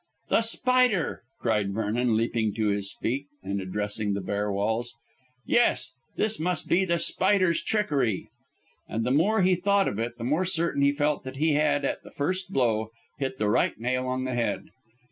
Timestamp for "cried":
1.39-1.75